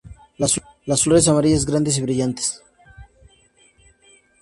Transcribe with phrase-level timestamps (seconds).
[0.87, 2.63] Las flores amarillas grandes y brillantes.